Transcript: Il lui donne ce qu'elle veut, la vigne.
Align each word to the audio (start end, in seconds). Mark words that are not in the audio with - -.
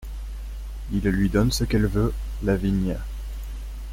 Il 0.91 1.03
lui 1.07 1.29
donne 1.29 1.51
ce 1.51 1.63
qu'elle 1.63 1.85
veut, 1.85 2.11
la 2.41 2.55
vigne. 2.55 2.95